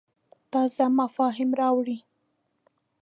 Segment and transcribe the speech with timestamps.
[0.51, 1.97] تازه مفاهیم راوړې.